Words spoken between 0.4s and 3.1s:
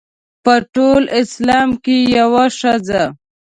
په ټول اسلام کې یوه ښځه.